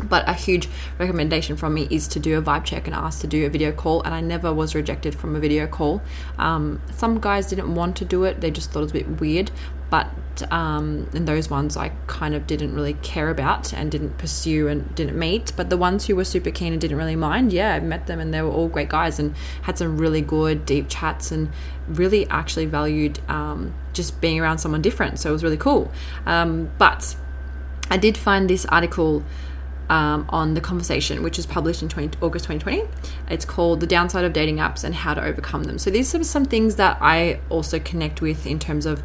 But 0.03 0.29
a 0.29 0.33
huge 0.33 0.69
recommendation 0.99 1.57
from 1.57 1.75
me 1.75 1.87
is 1.91 2.09
to 2.09 2.19
do 2.19 2.37
a 2.37 2.43
vibe 2.43 2.65
check 2.65 2.87
and 2.87 2.97
ask 2.97 3.21
to 3.21 3.27
do 3.27 3.47
a 3.47 3.51
video 3.51 3.73
call 3.73 4.03
and 4.03 4.15
i 4.15 4.21
never 4.21 4.53
was 4.53 4.75
rejected 4.75 5.15
from 5.15 5.37
a 5.37 5.41
video 5.41 5.67
call. 5.67 6.03
Um, 6.39 6.81
some 6.97 7.21
guys 7.21 7.47
didn't 7.47 7.75
want 7.75 7.97
to 7.97 8.05
do 8.05 8.25
it. 8.25 8.41
They 8.41 8.51
just 8.51 8.71
thought 8.71 8.81
it 8.81 8.85
was 8.85 8.91
a 8.93 8.95
bit 8.95 9.21
weird 9.21 9.51
but 9.93 10.09
um, 10.51 11.07
and 11.13 11.29
those 11.29 11.51
ones 11.51 11.77
I 11.77 11.91
kind 12.07 12.35
of 12.35 12.47
didn't 12.47 12.75
really 12.75 12.95
care 12.95 13.29
about 13.29 13.75
and 13.75 13.91
didn't 13.91 14.17
pursue 14.17 14.67
and 14.67 14.93
didn't 14.95 15.19
meet. 15.19 15.53
But 15.55 15.69
the 15.69 15.77
ones 15.77 16.07
who 16.07 16.17
were 16.17 16.25
super 16.25 16.51
keen 16.51 16.73
and 16.73 16.81
didn't 16.81 16.97
really 16.97 17.15
mind, 17.15 17.53
yeah, 17.53 17.75
I 17.75 17.81
met 17.81 18.07
them 18.07 18.19
and 18.19 18.33
they 18.33 18.41
were 18.41 18.49
all 18.51 18.69
great 18.69 18.89
guys 18.89 19.19
and 19.19 19.37
had 19.61 19.77
some 19.77 19.99
really 19.99 20.23
good 20.23 20.65
deep 20.65 20.87
chats 20.89 21.31
and 21.31 21.51
really 21.87 22.27
actually 22.31 22.65
valued 22.65 23.21
um, 23.29 23.75
just 23.93 24.19
being 24.23 24.41
around 24.41 24.59
someone 24.59 24.81
different. 24.81 25.19
So 25.19 25.29
it 25.29 25.35
was 25.35 25.45
really 25.45 25.59
cool. 25.59 25.93
Um, 26.25 26.73
but 26.79 27.15
I 27.91 27.99
did 27.99 28.17
find 28.17 28.49
this 28.49 28.65
article. 28.65 29.23
Um, 29.91 30.25
on 30.31 30.55
the 30.55 30.61
conversation, 30.63 31.23
which 31.23 31.39
is 31.39 31.45
published 31.45 31.83
in 31.83 31.89
20, 31.91 32.17
August 32.23 32.47
2020. 32.47 32.89
It's 33.29 33.45
called 33.45 33.81
The 33.81 33.87
Downside 33.87 34.25
of 34.25 34.33
Dating 34.33 34.57
Apps 34.57 34.85
and 34.85 34.95
How 34.95 35.13
to 35.13 35.23
Overcome 35.23 35.65
Them. 35.65 35.77
So, 35.77 35.91
these 35.91 36.15
are 36.15 36.25
some 36.25 36.47
things 36.47 36.77
that 36.77 36.97
I 37.03 37.41
also 37.51 37.79
connect 37.79 38.23
with 38.23 38.47
in 38.47 38.59
terms 38.59 38.87
of 38.87 39.03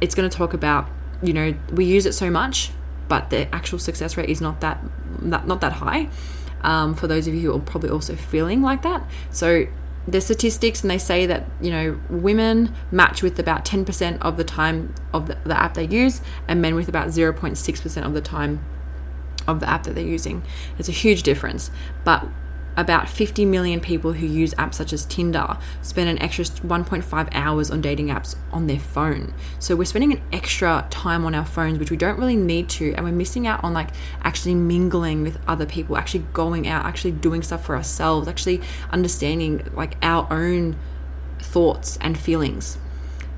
it's 0.00 0.14
going 0.14 0.28
to 0.28 0.36
talk 0.36 0.52
about 0.54 0.88
you 1.22 1.32
know 1.32 1.54
we 1.72 1.84
use 1.84 2.06
it 2.06 2.12
so 2.12 2.30
much 2.30 2.70
but 3.08 3.30
the 3.30 3.52
actual 3.54 3.78
success 3.78 4.16
rate 4.16 4.28
is 4.28 4.40
not 4.40 4.60
that 4.60 4.82
not, 5.22 5.46
not 5.46 5.60
that 5.60 5.74
high. 5.74 6.08
Um, 6.62 6.94
for 6.94 7.06
those 7.06 7.26
of 7.28 7.34
you 7.34 7.40
who 7.42 7.56
are 7.56 7.60
probably 7.60 7.90
also 7.90 8.16
feeling 8.16 8.62
like 8.62 8.82
that. 8.82 9.08
So 9.30 9.66
the 10.08 10.20
statistics 10.20 10.82
and 10.82 10.90
they 10.90 10.98
say 10.98 11.26
that 11.26 11.46
you 11.60 11.70
know 11.70 12.00
women 12.08 12.74
match 12.90 13.22
with 13.22 13.38
about 13.38 13.64
10% 13.64 14.18
of 14.20 14.36
the 14.36 14.44
time 14.44 14.94
of 15.12 15.26
the, 15.26 15.36
the 15.44 15.58
app 15.58 15.74
they 15.74 15.86
use 15.86 16.20
and 16.46 16.62
men 16.62 16.74
with 16.74 16.88
about 16.88 17.08
0.6% 17.08 18.04
of 18.04 18.14
the 18.14 18.20
time 18.20 18.64
of 19.46 19.60
the 19.60 19.68
app 19.68 19.84
that 19.84 19.94
they're 19.94 20.04
using. 20.04 20.42
It's 20.78 20.88
a 20.88 20.92
huge 20.92 21.22
difference. 21.22 21.70
But 22.04 22.26
about 22.76 23.08
50 23.08 23.44
million 23.44 23.80
people 23.80 24.12
who 24.12 24.26
use 24.26 24.52
apps 24.54 24.74
such 24.74 24.92
as 24.92 25.04
Tinder 25.06 25.56
spend 25.82 26.08
an 26.08 26.20
extra 26.20 26.44
1.5 26.44 27.28
hours 27.32 27.70
on 27.70 27.80
dating 27.80 28.08
apps 28.08 28.36
on 28.52 28.66
their 28.66 28.78
phone. 28.78 29.32
So 29.58 29.76
we're 29.76 29.84
spending 29.84 30.12
an 30.12 30.22
extra 30.32 30.86
time 30.90 31.24
on 31.24 31.34
our 31.34 31.44
phones, 31.44 31.78
which 31.78 31.90
we 31.90 31.96
don't 31.96 32.18
really 32.18 32.36
need 32.36 32.68
to, 32.70 32.92
and 32.94 33.04
we're 33.04 33.12
missing 33.12 33.46
out 33.46 33.64
on 33.64 33.72
like 33.72 33.90
actually 34.22 34.54
mingling 34.54 35.22
with 35.22 35.38
other 35.48 35.66
people, 35.66 35.96
actually 35.96 36.24
going 36.32 36.68
out, 36.68 36.84
actually 36.84 37.12
doing 37.12 37.42
stuff 37.42 37.64
for 37.64 37.76
ourselves, 37.76 38.28
actually 38.28 38.60
understanding 38.90 39.66
like 39.74 39.96
our 40.02 40.26
own 40.30 40.76
thoughts 41.40 41.96
and 42.00 42.18
feelings 42.18 42.78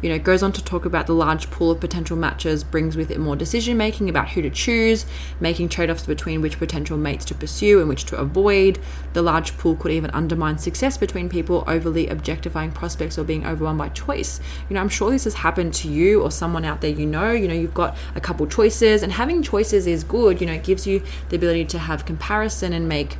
you 0.02 0.08
know, 0.08 0.18
goes 0.18 0.42
on 0.42 0.52
to 0.52 0.64
talk 0.64 0.84
about 0.84 1.06
the 1.06 1.14
large 1.14 1.50
pool 1.50 1.70
of 1.70 1.80
potential 1.80 2.16
matches 2.16 2.62
brings 2.62 2.96
with 2.96 3.10
it 3.10 3.18
more 3.18 3.36
decision 3.36 3.76
making 3.76 4.08
about 4.08 4.28
who 4.30 4.42
to 4.42 4.50
choose, 4.50 5.06
making 5.40 5.68
trade 5.68 5.90
offs 5.90 6.06
between 6.06 6.40
which 6.40 6.58
potential 6.58 6.96
mates 6.96 7.24
to 7.26 7.34
pursue 7.34 7.80
and 7.80 7.88
which 7.88 8.04
to 8.04 8.16
avoid. 8.16 8.78
The 9.12 9.22
large 9.22 9.56
pool 9.58 9.76
could 9.76 9.92
even 9.92 10.10
undermine 10.10 10.58
success 10.58 10.96
between 10.96 11.28
people 11.28 11.64
overly 11.66 12.08
objectifying 12.08 12.72
prospects 12.72 13.18
or 13.18 13.24
being 13.24 13.46
overwhelmed 13.46 13.78
by 13.78 13.88
choice. 13.88 14.40
You 14.68 14.74
know, 14.74 14.80
I'm 14.80 14.88
sure 14.88 15.10
this 15.10 15.24
has 15.24 15.34
happened 15.34 15.74
to 15.74 15.88
you 15.88 16.22
or 16.22 16.30
someone 16.30 16.64
out 16.64 16.80
there 16.80 16.90
you 16.90 17.06
know. 17.06 17.32
You 17.32 17.48
know, 17.48 17.54
you've 17.54 17.74
got 17.74 17.96
a 18.14 18.20
couple 18.20 18.46
choices, 18.46 19.02
and 19.02 19.12
having 19.12 19.42
choices 19.42 19.86
is 19.86 20.04
good. 20.04 20.40
You 20.40 20.46
know, 20.46 20.54
it 20.54 20.64
gives 20.64 20.86
you 20.86 21.02
the 21.28 21.36
ability 21.36 21.64
to 21.66 21.78
have 21.78 22.04
comparison 22.04 22.72
and 22.72 22.88
make 22.88 23.16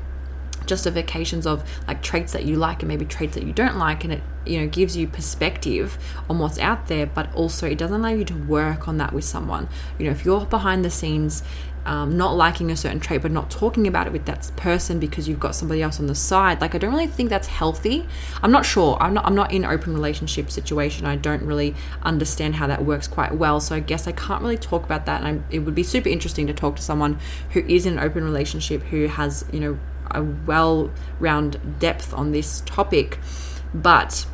justifications 0.69 1.47
of 1.47 1.69
like 1.89 2.03
traits 2.03 2.33
that 2.33 2.45
you 2.45 2.57
like 2.57 2.83
and 2.83 2.89
maybe 2.89 3.05
traits 3.05 3.35
that 3.35 3.45
you 3.45 3.53
don't 3.53 3.77
like 3.77 4.05
and 4.05 4.13
it 4.13 4.23
you 4.47 4.61
know 4.61 4.67
gives 4.67 4.97
you 4.97 5.07
perspective 5.07 5.99
on 6.29 6.39
what's 6.39 6.59
out 6.59 6.87
there 6.87 7.07
but 7.07 7.33
also 7.35 7.69
it 7.69 7.79
doesn't 7.79 8.01
allow 8.01 8.09
you 8.09 8.25
to 8.25 8.35
work 8.35 8.87
on 8.87 8.99
that 8.99 9.13
with 9.13 9.25
someone. 9.25 9.69
You 9.99 10.07
know 10.07 10.13
if 10.13 10.25
you're 10.25 10.47
behind 10.47 10.85
the 10.85 10.91
scenes 10.91 11.43
um, 11.87 12.19
not 12.19 12.37
liking 12.37 12.71
a 12.71 12.77
certain 12.77 13.01
trait 13.01 13.23
but 13.23 13.31
not 13.31 13.51
talking 13.51 13.87
about 13.87 14.07
it 14.07 14.13
with 14.13 14.27
that 14.27 14.51
person 14.57 14.99
because 14.99 15.27
you've 15.27 15.41
got 15.41 15.55
somebody 15.55 15.81
else 15.81 15.99
on 15.99 16.07
the 16.07 16.15
side 16.15 16.61
like 16.61 16.75
i 16.75 16.79
don't 16.79 16.91
really 16.93 17.07
think 17.07 17.31
that's 17.31 17.49
healthy. 17.49 18.07
I'm 18.43 18.51
not 18.51 18.67
sure. 18.67 18.99
I'm 19.01 19.15
not 19.15 19.25
i'm 19.25 19.35
not 19.35 19.53
in 19.53 19.65
open 19.65 19.95
relationship 19.95 20.51
situation. 20.51 21.07
I 21.07 21.17
don't 21.17 21.43
really 21.43 21.75
understand 22.03 22.57
how 22.57 22.67
that 22.67 22.85
works 22.85 23.09
quite 23.09 23.35
well 23.35 23.61
so 23.61 23.75
i 23.75 23.81
guess 23.81 24.07
i 24.07 24.13
can't 24.13 24.43
really 24.43 24.59
talk 24.59 24.85
about 24.85 25.07
that 25.07 25.21
and 25.21 25.29
I'm, 25.29 25.45
it 25.51 25.61
would 25.61 25.75
be 25.75 25.83
super 25.83 26.09
interesting 26.09 26.47
to 26.47 26.53
talk 26.53 26.77
to 26.77 26.83
someone 26.83 27.19
who 27.51 27.61
is 27.61 27.87
in 27.87 27.95
an 27.95 28.01
open 28.01 28.25
relationship 28.25 28.83
who 28.83 29.07
has 29.07 29.45
you 29.53 29.61
know 29.61 29.79
a 30.11 30.23
well 30.23 30.91
round 31.21 31.79
depth 31.79 32.13
on 32.13 32.33
this 32.33 32.63
topic, 32.67 33.19
but 33.75 34.27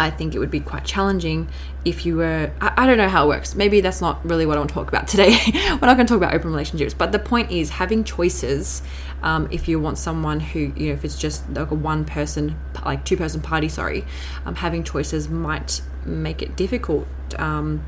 I 0.00 0.10
think 0.10 0.34
it 0.34 0.38
would 0.38 0.50
be 0.50 0.60
quite 0.60 0.84
challenging 0.84 1.48
if 1.84 2.06
you 2.06 2.16
were. 2.16 2.50
I, 2.60 2.72
I, 2.78 2.86
don't 2.86 2.96
know 2.96 3.08
how 3.08 3.26
it 3.26 3.28
works. 3.28 3.54
Maybe 3.54 3.82
that's 3.82 4.00
not 4.00 4.24
really 4.24 4.46
what 4.46 4.56
I 4.56 4.60
want 4.60 4.70
to 4.70 4.74
talk 4.74 4.88
about 4.88 5.06
today. 5.06 5.36
we're 5.54 5.86
not 5.86 5.96
going 5.96 6.06
to 6.06 6.12
talk 6.12 6.16
about 6.16 6.32
open 6.32 6.50
relationships, 6.50 6.94
but 6.94 7.12
the 7.12 7.18
point 7.18 7.50
is 7.50 7.68
having 7.68 8.02
choices. 8.04 8.82
Um, 9.22 9.48
if 9.50 9.68
you 9.68 9.78
want 9.78 9.98
someone 9.98 10.40
who, 10.40 10.72
you 10.74 10.88
know, 10.88 10.92
if 10.94 11.04
it's 11.04 11.18
just 11.18 11.48
like 11.50 11.70
a 11.70 11.74
one 11.74 12.06
person, 12.06 12.58
like 12.84 13.04
two 13.04 13.18
person 13.18 13.42
party, 13.42 13.68
sorry, 13.68 14.06
um, 14.46 14.54
having 14.54 14.84
choices 14.84 15.28
might 15.28 15.82
make 16.06 16.40
it 16.40 16.56
difficult. 16.56 17.06
Um, 17.38 17.84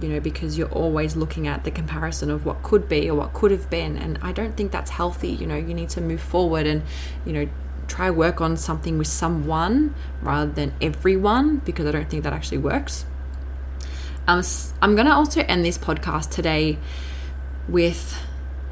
you 0.00 0.08
know, 0.08 0.20
because 0.20 0.56
you're 0.56 0.70
always 0.70 1.16
looking 1.16 1.46
at 1.46 1.64
the 1.64 1.70
comparison 1.70 2.30
of 2.30 2.44
what 2.44 2.62
could 2.62 2.88
be 2.88 3.08
or 3.08 3.14
what 3.14 3.32
could 3.32 3.50
have 3.50 3.68
been. 3.70 3.96
And 3.96 4.18
I 4.22 4.32
don't 4.32 4.56
think 4.56 4.72
that's 4.72 4.90
healthy. 4.90 5.28
You 5.28 5.46
know, 5.46 5.56
you 5.56 5.74
need 5.74 5.90
to 5.90 6.00
move 6.00 6.20
forward 6.20 6.66
and, 6.66 6.82
you 7.24 7.32
know, 7.32 7.48
try 7.88 8.10
work 8.10 8.40
on 8.40 8.56
something 8.56 8.96
with 8.98 9.06
someone 9.06 9.94
rather 10.22 10.50
than 10.50 10.72
everyone 10.80 11.58
because 11.58 11.86
I 11.86 11.92
don't 11.92 12.08
think 12.08 12.24
that 12.24 12.32
actually 12.32 12.58
works. 12.58 13.04
Um, 14.26 14.42
I'm 14.80 14.94
going 14.94 15.06
to 15.06 15.14
also 15.14 15.42
end 15.42 15.64
this 15.64 15.78
podcast 15.78 16.30
today 16.30 16.78
with 17.68 18.18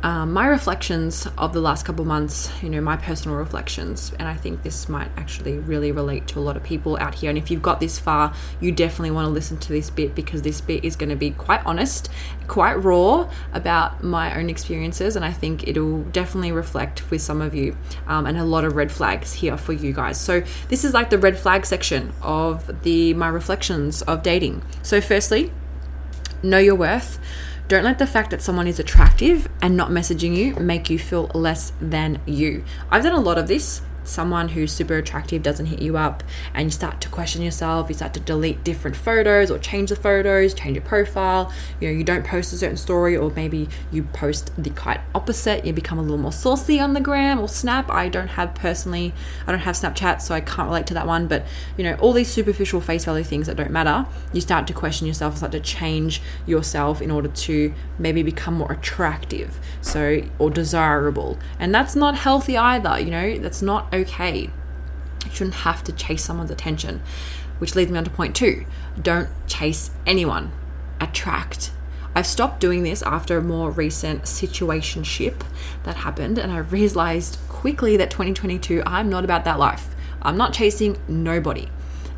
um, 0.02 0.32
my 0.32 0.46
reflections 0.46 1.28
of 1.36 1.52
the 1.52 1.60
last 1.60 1.84
couple 1.84 2.06
months, 2.06 2.50
you 2.62 2.70
know, 2.70 2.80
my 2.80 2.96
personal 2.96 3.36
reflections. 3.36 4.12
And 4.18 4.26
I 4.26 4.34
think 4.34 4.62
this 4.62 4.88
might 4.88 5.10
actually 5.16 5.58
really 5.58 5.92
relate 5.92 6.26
to 6.28 6.38
a 6.38 6.40
lot 6.40 6.56
of 6.56 6.62
people 6.62 6.96
out 6.98 7.14
here. 7.14 7.28
And 7.28 7.36
if 7.36 7.50
you've 7.50 7.60
got 7.60 7.80
this 7.80 7.98
far, 7.98 8.32
you 8.60 8.72
definitely 8.72 9.10
want 9.10 9.26
to 9.26 9.30
listen 9.30 9.58
to 9.58 9.72
this 9.72 9.90
bit 9.90 10.14
because 10.14 10.40
this 10.40 10.60
bit 10.62 10.84
is 10.84 10.96
going 10.96 11.10
to 11.10 11.16
be 11.16 11.32
quite 11.32 11.64
honest, 11.66 12.08
quite 12.48 12.74
raw 12.74 13.30
about 13.52 14.02
my 14.02 14.34
own 14.38 14.48
experiences. 14.48 15.16
And 15.16 15.24
I 15.24 15.32
think 15.32 15.68
it'll 15.68 16.02
definitely 16.04 16.52
reflect 16.52 17.10
with 17.10 17.20
some 17.20 17.42
of 17.42 17.54
you 17.54 17.76
um, 18.06 18.24
and 18.24 18.38
a 18.38 18.44
lot 18.44 18.64
of 18.64 18.76
red 18.76 18.90
flags 18.90 19.34
here 19.34 19.58
for 19.58 19.74
you 19.74 19.92
guys. 19.92 20.18
So 20.18 20.42
this 20.68 20.82
is 20.82 20.94
like 20.94 21.10
the 21.10 21.18
red 21.18 21.38
flag 21.38 21.66
section 21.66 22.12
of 22.22 22.82
the 22.84 23.12
my 23.14 23.28
reflections 23.28 24.00
of 24.02 24.22
dating. 24.22 24.62
So 24.82 25.02
firstly, 25.02 25.52
know 26.42 26.58
your 26.58 26.74
worth. 26.74 27.18
Don't 27.70 27.84
let 27.84 28.00
the 28.00 28.06
fact 28.08 28.30
that 28.30 28.42
someone 28.42 28.66
is 28.66 28.80
attractive 28.80 29.48
and 29.62 29.76
not 29.76 29.90
messaging 29.90 30.34
you 30.34 30.56
make 30.56 30.90
you 30.90 30.98
feel 30.98 31.30
less 31.34 31.72
than 31.80 32.20
you. 32.26 32.64
I've 32.90 33.04
done 33.04 33.12
a 33.14 33.20
lot 33.20 33.38
of 33.38 33.46
this 33.46 33.80
someone 34.04 34.48
who's 34.48 34.72
super 34.72 34.96
attractive 34.96 35.42
doesn't 35.42 35.66
hit 35.66 35.80
you 35.80 35.96
up 35.96 36.22
and 36.54 36.66
you 36.66 36.70
start 36.70 37.00
to 37.00 37.08
question 37.08 37.42
yourself 37.42 37.88
you 37.88 37.94
start 37.94 38.14
to 38.14 38.20
delete 38.20 38.62
different 38.64 38.96
photos 38.96 39.50
or 39.50 39.58
change 39.58 39.90
the 39.90 39.96
photos 39.96 40.54
change 40.54 40.76
your 40.76 40.84
profile 40.84 41.52
you 41.80 41.88
know 41.88 41.94
you 41.94 42.04
don't 42.04 42.24
post 42.24 42.52
a 42.52 42.56
certain 42.56 42.76
story 42.76 43.16
or 43.16 43.30
maybe 43.30 43.68
you 43.90 44.02
post 44.02 44.50
the 44.62 44.70
quite 44.70 45.00
opposite 45.14 45.64
you 45.64 45.72
become 45.72 45.98
a 45.98 46.02
little 46.02 46.18
more 46.18 46.32
saucy 46.32 46.80
on 46.80 46.94
the 46.94 47.00
gram 47.00 47.38
or 47.38 47.48
snap. 47.48 47.90
I 47.90 48.08
don't 48.08 48.28
have 48.28 48.54
personally 48.54 49.12
i 49.46 49.52
don't 49.52 49.60
have 49.60 49.74
snapchat 49.74 50.20
so 50.20 50.34
i 50.34 50.40
can't 50.40 50.68
relate 50.68 50.86
to 50.86 50.94
that 50.94 51.06
one 51.06 51.26
but 51.26 51.46
you 51.76 51.84
know 51.84 51.94
all 51.94 52.12
these 52.12 52.30
superficial 52.30 52.80
face 52.80 53.04
value 53.04 53.24
things 53.24 53.46
that 53.46 53.56
don't 53.56 53.70
matter 53.70 54.06
you 54.32 54.40
start 54.40 54.66
to 54.66 54.72
question 54.72 55.06
yourself 55.06 55.36
start 55.36 55.52
to 55.52 55.60
change 55.60 56.20
yourself 56.46 57.00
in 57.02 57.10
order 57.10 57.28
to 57.28 57.72
maybe 57.98 58.22
become 58.22 58.54
more 58.54 58.72
attractive 58.72 59.58
so 59.80 60.22
or 60.38 60.50
desirable. 60.50 61.38
And 61.58 61.74
that's 61.74 61.96
not 61.96 62.16
healthy 62.16 62.56
either 62.56 62.98
you 62.98 63.10
know 63.10 63.38
that's 63.38 63.62
not 63.62 63.89
okay. 63.92 64.50
You 65.24 65.30
shouldn't 65.32 65.56
have 65.56 65.84
to 65.84 65.92
chase 65.92 66.24
someone's 66.24 66.50
attention, 66.50 67.02
which 67.58 67.74
leads 67.74 67.90
me 67.90 67.98
on 67.98 68.04
to 68.04 68.10
point 68.10 68.34
two 68.34 68.64
don't 69.00 69.28
chase 69.46 69.90
anyone, 70.06 70.52
attract. 71.00 71.72
I've 72.14 72.26
stopped 72.26 72.60
doing 72.60 72.82
this 72.82 73.02
after 73.02 73.38
a 73.38 73.42
more 73.42 73.70
recent 73.70 74.24
situationship 74.24 75.42
that 75.84 75.96
happened, 75.96 76.38
and 76.38 76.50
I 76.50 76.58
realized 76.58 77.38
quickly 77.48 77.96
that 77.96 78.10
2022, 78.10 78.82
I'm 78.84 79.08
not 79.08 79.24
about 79.24 79.44
that 79.44 79.58
life. 79.58 79.94
I'm 80.22 80.36
not 80.36 80.52
chasing 80.52 80.98
nobody. 81.06 81.68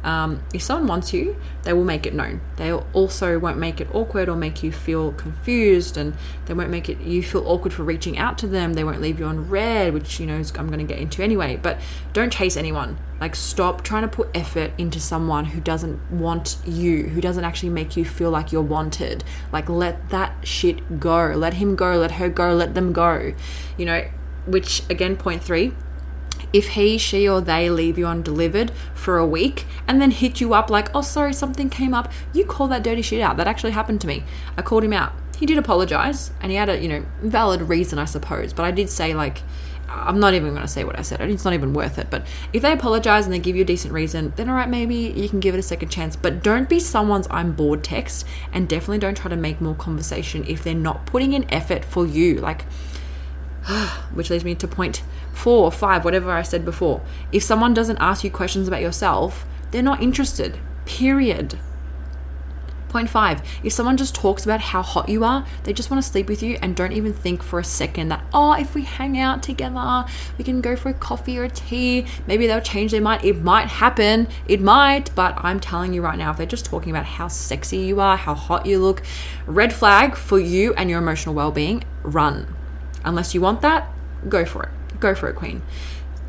Um, 0.05 0.43
if 0.53 0.63
someone 0.63 0.89
wants 0.89 1.13
you, 1.13 1.37
they 1.63 1.73
will 1.73 1.85
make 1.85 2.07
it 2.07 2.15
known. 2.15 2.41
They 2.57 2.73
also 2.73 3.39
won't 3.39 3.59
make 3.59 3.81
it 3.81 3.89
awkward 3.95 4.29
or 4.29 4.37
make 4.37 4.63
you 4.63 4.73
feel 4.73 5.13
confused, 5.13 5.97
and 5.97 6.15
they 6.47 6.55
won't 6.55 6.71
make 6.71 6.89
it 6.89 7.01
you 7.01 7.23
feel 7.23 7.47
awkward 7.47 7.73
for 7.73 7.85
reaching 7.85 8.19
out 8.19 8.37
to 8.39 8.49
them. 8.49 8.75
They 8.75 8.85
won't 8.85 9.01
leave 9.01 9.21
you 9.21 9.27
on 9.27 9.49
read, 9.49 9.95
which 9.95 10.19
you 10.19 10.27
know 10.27 10.43
I'm 10.57 10.67
going 10.67 10.79
to 10.79 10.85
get 10.85 10.99
into 10.99 11.23
anyway. 11.23 11.57
But 11.57 11.81
don't 12.13 12.33
chase 12.33 12.57
anyone. 12.57 12.99
Like 13.21 13.37
stop 13.37 13.83
trying 13.83 14.03
to 14.03 14.09
put 14.09 14.29
effort 14.35 14.73
into 14.77 14.99
someone 14.99 15.45
who 15.45 15.61
doesn't 15.61 16.11
want 16.11 16.57
you, 16.67 17.05
who 17.05 17.21
doesn't 17.21 17.45
actually 17.45 17.71
make 17.71 17.97
you 17.97 18.05
feel 18.05 18.31
like 18.31 18.51
you're 18.51 18.63
wanted. 18.63 19.23
Like 19.53 19.69
let 19.69 20.11
that 20.11 20.47
shit 20.47 20.99
go. 20.99 21.29
Let 21.29 21.55
him 21.55 21.77
go. 21.77 21.97
Let 21.97 22.13
her 22.13 22.29
go. 22.29 22.55
Let 22.55 22.75
them 22.75 22.93
go. 22.93 23.35
You 23.77 23.87
know, 23.87 24.11
which 24.47 24.83
again, 24.91 25.17
point 25.17 25.45
three 25.45 25.73
if 26.53 26.69
he, 26.69 26.99
she, 26.99 27.29
or 27.29 27.41
they 27.41 27.71
leave 27.71 27.99
you 27.99 28.07
undelivered 28.07 28.73
for 28.95 29.19
a 29.19 29.27
week 29.27 29.67
and 29.87 30.01
then 30.01 30.11
hit 30.11 30.41
you 30.41 30.55
up 30.55 30.71
like, 30.71 30.95
oh, 30.95 31.03
sorry, 31.03 31.33
something 31.33 31.69
came 31.71 31.95
up, 31.95 32.11
you 32.33 32.45
call 32.45 32.69
that 32.69 32.83
dirty 32.83 33.03
shit 33.03 33.21
out. 33.21 33.37
That 33.37 33.49
actually 33.49 33.73
happened 33.73 34.01
to 34.03 34.07
me. 34.07 34.25
I 34.57 34.63
called 34.63 34.85
him 34.85 34.93
out. 34.93 35.13
He 35.37 35.47
did 35.47 35.59
apologize 35.59 36.31
and 36.41 36.53
he 36.53 36.57
had 36.57 36.69
a, 36.69 36.79
you 36.79 36.89
know, 36.89 37.05
valid 37.23 37.63
reason, 37.63 37.99
I 37.99 38.05
suppose. 38.05 38.53
But 38.53 38.65
I 38.65 38.71
did 38.71 38.89
say, 38.89 39.15
like, 39.15 39.43
I'm 39.89 40.21
not 40.21 40.35
even 40.35 40.51
going 40.51 40.63
to 40.63 40.69
say 40.69 40.85
what 40.85 40.99
I 40.99 41.03
said. 41.03 41.21
It's 41.21 41.45
not 41.45 41.55
even 41.55 41.75
worth 41.75 41.99
it. 41.99 42.09
But 42.11 42.27
if 42.53 42.63
they 42.63 42.73
apologize 42.73 43.25
and 43.25 43.33
they 43.33 43.39
give 43.39 43.57
you 43.57 43.63
a 43.63 43.67
decent 43.67 43.93
reason, 43.93 44.33
then 44.37 44.49
all 44.49 44.55
right, 44.55 44.69
maybe 44.69 44.95
you 44.95 45.29
can 45.29 45.41
give 45.41 45.55
it 45.55 45.59
a 45.59 45.63
second 45.63 45.91
chance. 45.91 46.17
But 46.17 46.43
don't 46.43 46.69
be 46.69 46.81
someone's 46.81 47.27
I'm 47.31 47.53
bored 47.53 47.85
text 47.85 48.27
and 48.53 48.69
definitely 48.69 48.99
don't 48.99 49.17
try 49.17 49.29
to 49.31 49.37
make 49.37 49.61
more 49.61 49.75
conversation 49.75 50.45
if 50.47 50.65
they're 50.65 50.75
not 50.75 51.07
putting 51.07 51.35
in 51.35 51.53
effort 51.53 51.85
for 51.85 52.07
you. 52.07 52.37
Like, 52.37 52.63
which 54.15 54.31
leads 54.31 54.45
me 54.45 54.55
to 54.57 54.69
point 54.69 55.03
four 55.33 55.65
or 55.65 55.73
five, 55.73 56.05
whatever 56.05 56.31
I 56.31 56.43
said 56.43 56.65
before. 56.65 57.03
If 57.33 57.43
someone 57.43 57.75
doesn't 57.75 57.99
ask 57.99 58.25
you 58.25 58.31
questions 58.31 58.69
about 58.69 58.83
yourself, 58.83 59.45
they're 59.71 59.83
not 59.83 60.03
interested, 60.03 60.59
period. 60.85 61.59
Point 62.89 63.09
five, 63.09 63.41
if 63.65 63.73
someone 63.73 63.97
just 63.97 64.15
talks 64.15 64.45
about 64.45 64.61
how 64.61 64.83
hot 64.83 65.09
you 65.09 65.25
are, 65.25 65.47
they 65.65 65.73
just 65.73 65.91
want 65.91 66.05
to 66.05 66.11
sleep 66.11 66.29
with 66.29 66.43
you 66.43 66.59
and 66.61 66.77
don't 66.77 66.93
even 66.93 67.15
think 67.15 67.43
for 67.43 67.59
a 67.59 67.65
second 67.65 68.09
that, 68.09 68.23
oh, 68.35 68.53
if 68.53 68.75
we 68.75 68.83
hang 68.83 69.19
out 69.19 69.43
together, 69.43 70.05
we 70.37 70.45
can 70.45 70.61
go 70.61 70.77
for 70.77 70.91
a 70.91 70.95
coffee 70.95 71.39
or 71.39 71.45
a 71.45 71.49
tea, 71.49 72.05
maybe 72.27 72.47
they'll 72.47 72.61
change 72.61 72.91
their 72.91 73.01
mind. 73.01 73.25
It 73.25 73.43
might 73.43 73.69
happen, 73.69 74.29
it 74.47 74.61
might, 74.61 75.11
but 75.15 75.43
I'm 75.43 75.59
telling 75.59 75.95
you 75.95 76.03
right 76.03 76.19
now, 76.19 76.33
if 76.33 76.37
they're 76.37 76.45
just 76.45 76.67
talking 76.67 76.91
about 76.91 77.07
how 77.07 77.29
sexy 77.29 77.79
you 77.79 77.99
are, 77.99 78.19
how 78.19 78.35
hot 78.35 78.67
you 78.67 78.79
look, 78.79 79.03
red 79.47 79.73
flag 79.73 80.15
for 80.15 80.39
you 80.39 80.75
and 80.75 80.91
your 80.91 80.99
emotional 80.99 81.35
well 81.35 81.51
being, 81.51 81.85
run 82.03 82.55
Unless 83.05 83.35
you 83.35 83.41
want 83.41 83.63
that, 83.63 83.91
go 84.29 84.45
for 84.45 84.65
it. 84.65 84.71
Go 85.03 85.17
for 85.17 85.29
it, 85.29 85.35
Queen. 85.35 85.63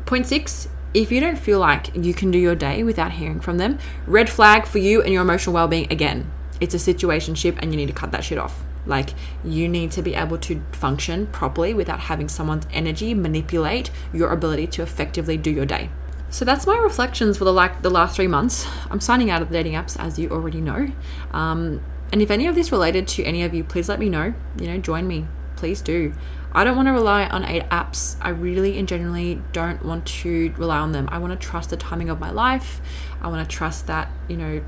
Point 0.04 0.26
six 0.26 0.68
if 0.94 1.12
you 1.12 1.20
don't 1.20 1.38
feel 1.38 1.60
like 1.60 1.94
you 1.94 2.12
can 2.12 2.32
do 2.32 2.38
your 2.38 2.56
day 2.56 2.82
without 2.82 3.12
hearing 3.12 3.40
from 3.40 3.58
them, 3.58 3.78
red 4.04 4.28
flag 4.28 4.66
for 4.66 4.78
you 4.78 5.00
and 5.00 5.12
your 5.12 5.22
emotional 5.22 5.54
well 5.54 5.68
being 5.68 5.86
again. 5.92 6.28
It's 6.60 6.74
a 6.74 6.78
situation 6.80 7.36
ship 7.36 7.56
and 7.60 7.70
you 7.70 7.76
need 7.76 7.86
to 7.86 7.92
cut 7.92 8.10
that 8.10 8.24
shit 8.24 8.36
off. 8.36 8.64
Like 8.84 9.10
you 9.44 9.68
need 9.68 9.92
to 9.92 10.02
be 10.02 10.16
able 10.16 10.38
to 10.38 10.60
function 10.72 11.28
properly 11.28 11.72
without 11.72 12.00
having 12.00 12.28
someone's 12.28 12.66
energy 12.72 13.14
manipulate 13.14 13.92
your 14.12 14.30
ability 14.32 14.66
to 14.68 14.82
effectively 14.82 15.36
do 15.36 15.52
your 15.52 15.66
day. 15.66 15.88
So 16.30 16.44
that's 16.44 16.66
my 16.66 16.76
reflections 16.76 17.38
for 17.38 17.44
the 17.44 17.52
like 17.52 17.82
the 17.82 17.90
last 17.90 18.16
three 18.16 18.26
months. 18.26 18.66
I'm 18.90 19.00
signing 19.00 19.30
out 19.30 19.40
of 19.40 19.50
the 19.50 19.54
dating 19.54 19.74
apps, 19.74 19.96
as 20.00 20.18
you 20.18 20.30
already 20.30 20.60
know. 20.60 20.88
Um, 21.32 21.80
and 22.10 22.20
if 22.20 22.28
any 22.28 22.48
of 22.48 22.56
this 22.56 22.72
related 22.72 23.06
to 23.08 23.22
any 23.22 23.44
of 23.44 23.54
you, 23.54 23.62
please 23.62 23.88
let 23.88 24.00
me 24.00 24.08
know. 24.08 24.34
You 24.58 24.66
know, 24.66 24.78
join 24.78 25.06
me. 25.06 25.26
Please 25.54 25.80
do. 25.80 26.12
I 26.56 26.62
don't 26.62 26.76
want 26.76 26.86
to 26.86 26.92
rely 26.92 27.26
on 27.26 27.44
eight 27.44 27.68
apps. 27.70 28.16
I 28.20 28.28
really 28.28 28.78
and 28.78 28.86
genuinely 28.86 29.42
don't 29.52 29.84
want 29.84 30.06
to 30.06 30.54
rely 30.56 30.78
on 30.78 30.92
them. 30.92 31.08
I 31.10 31.18
want 31.18 31.38
to 31.38 31.46
trust 31.46 31.70
the 31.70 31.76
timing 31.76 32.10
of 32.10 32.20
my 32.20 32.30
life. 32.30 32.80
I 33.20 33.26
want 33.26 33.48
to 33.48 33.56
trust 33.56 33.88
that, 33.88 34.08
you 34.28 34.36
know, 34.36 34.62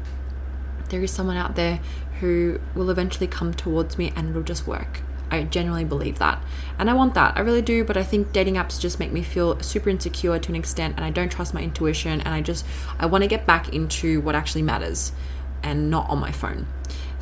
there 0.89 1.03
is 1.03 1.13
someone 1.13 1.37
out 1.37 1.55
there 1.55 1.81
who 2.21 2.61
will 2.75 2.91
eventually 2.91 3.29
come 3.29 3.55
towards 3.55 3.99
me 3.99 4.13
and 4.17 4.31
it'll 4.31 4.43
just 4.43 4.67
work. 4.67 5.01
I 5.31 5.45
genuinely 5.45 5.85
believe 5.85 6.19
that. 6.19 6.43
And 6.79 6.91
I 6.91 6.93
want 6.93 7.15
that. 7.15 7.37
I 7.37 7.41
really 7.41 7.63
do, 7.63 7.85
but 7.85 7.97
I 7.97 8.03
think 8.03 8.33
dating 8.33 8.55
apps 8.55 8.81
just 8.81 8.99
make 8.99 9.13
me 9.13 9.23
feel 9.23 9.61
super 9.61 9.91
insecure 9.91 10.39
to 10.39 10.49
an 10.49 10.57
extent 10.57 10.95
and 10.97 11.05
I 11.05 11.11
don't 11.11 11.31
trust 11.31 11.55
my 11.55 11.63
intuition 11.63 12.21
and 12.21 12.35
I 12.35 12.41
just 12.41 12.65
I 12.99 13.07
want 13.07 13.23
to 13.23 13.29
get 13.29 13.47
back 13.47 13.73
into 13.73 14.21
what 14.23 14.35
actually 14.35 14.63
matters 14.63 15.13
and 15.63 15.91
not 15.91 16.09
on 16.09 16.19
my 16.19 16.33
phone. 16.33 16.67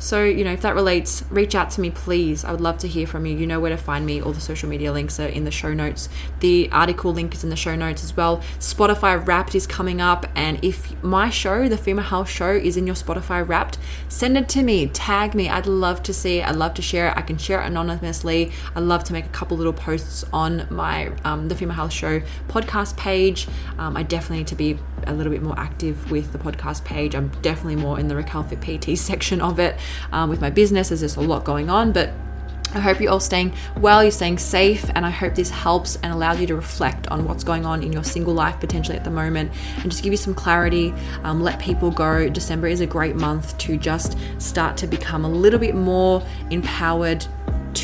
So, 0.05 0.23
you 0.23 0.43
know, 0.43 0.51
if 0.51 0.61
that 0.61 0.75
relates, 0.75 1.23
reach 1.31 1.55
out 1.55 1.71
to 1.71 1.81
me, 1.81 1.89
please. 1.89 2.45
I 2.45 2.51
would 2.51 2.61
love 2.61 2.77
to 2.77 2.87
hear 2.87 3.07
from 3.07 3.25
you. 3.25 3.35
You 3.35 3.47
know 3.47 3.59
where 3.59 3.71
to 3.71 3.77
find 3.77 4.05
me. 4.05 4.21
All 4.21 4.33
the 4.33 4.39
social 4.39 4.69
media 4.69 4.91
links 4.91 5.19
are 5.19 5.25
in 5.25 5.45
the 5.45 5.51
show 5.51 5.73
notes. 5.73 6.09
The 6.41 6.69
article 6.71 7.11
link 7.11 7.33
is 7.33 7.43
in 7.43 7.49
the 7.49 7.55
show 7.55 7.75
notes 7.75 8.03
as 8.03 8.15
well. 8.15 8.37
Spotify 8.59 9.25
Wrapped 9.25 9.55
is 9.55 9.65
coming 9.65 10.01
up. 10.01 10.27
And 10.35 10.63
if 10.63 11.03
my 11.03 11.31
show, 11.31 11.67
the 11.67 11.75
Female 11.75 12.05
Health 12.05 12.29
Show, 12.29 12.51
is 12.51 12.77
in 12.77 12.85
your 12.85 12.95
Spotify 12.95 13.47
Wrapped, 13.47 13.79
send 14.07 14.37
it 14.37 14.47
to 14.49 14.61
me. 14.61 14.85
Tag 14.89 15.33
me. 15.33 15.49
I'd 15.49 15.65
love 15.65 16.03
to 16.03 16.13
see 16.13 16.37
it. 16.37 16.47
I'd 16.47 16.55
love 16.55 16.75
to 16.75 16.83
share 16.83 17.09
it. 17.09 17.17
I 17.17 17.21
can 17.21 17.39
share 17.39 17.59
it 17.63 17.65
anonymously. 17.65 18.51
I'd 18.75 18.83
love 18.83 19.03
to 19.05 19.13
make 19.13 19.25
a 19.25 19.29
couple 19.29 19.57
little 19.57 19.73
posts 19.73 20.23
on 20.31 20.67
my 20.69 21.11
um, 21.23 21.47
the 21.47 21.55
Female 21.55 21.77
Health 21.77 21.93
Show 21.93 22.21
podcast 22.47 22.95
page. 22.95 23.47
Um, 23.79 23.97
I 23.97 24.03
definitely 24.03 24.37
need 24.37 24.47
to 24.49 24.55
be 24.55 24.77
a 25.07 25.13
little 25.13 25.31
bit 25.31 25.41
more 25.41 25.57
active 25.57 26.11
with 26.11 26.31
the 26.31 26.37
podcast 26.37 26.83
page. 26.83 27.15
I'm 27.15 27.29
definitely 27.41 27.77
more 27.77 27.99
in 27.99 28.07
the 28.07 28.15
Raquel 28.15 28.43
Fit 28.43 28.61
PT 28.61 28.95
section 28.99 29.41
of 29.41 29.59
it 29.59 29.79
um, 30.11 30.29
with 30.29 30.41
my 30.41 30.49
business. 30.49 30.89
There's 30.89 31.01
just 31.01 31.17
a 31.17 31.21
lot 31.21 31.43
going 31.43 31.69
on, 31.69 31.91
but 31.91 32.11
I 32.75 32.79
hope 32.79 32.99
you're 32.99 33.11
all 33.11 33.21
staying 33.21 33.53
well, 33.77 34.03
you're 34.03 34.11
staying 34.11 34.37
safe, 34.37 34.89
and 34.95 35.05
I 35.05 35.09
hope 35.09 35.33
this 35.33 35.49
helps 35.49 35.95
and 36.03 36.11
allows 36.11 36.41
you 36.41 36.47
to 36.47 36.55
reflect 36.55 37.07
on 37.07 37.25
what's 37.25 37.43
going 37.43 37.65
on 37.65 37.81
in 37.81 37.93
your 37.93 38.03
single 38.03 38.33
life 38.33 38.59
potentially 38.59 38.97
at 38.97 39.05
the 39.05 39.11
moment 39.11 39.51
and 39.77 39.89
just 39.89 40.03
give 40.03 40.11
you 40.11 40.17
some 40.17 40.35
clarity. 40.35 40.93
Um, 41.23 41.41
let 41.41 41.57
people 41.57 41.89
go. 41.89 42.27
December 42.27 42.67
is 42.67 42.81
a 42.81 42.85
great 42.85 43.15
month 43.15 43.57
to 43.59 43.77
just 43.77 44.17
start 44.39 44.75
to 44.77 44.87
become 44.87 45.23
a 45.23 45.29
little 45.29 45.59
bit 45.59 45.73
more 45.73 46.21
empowered 46.49 47.25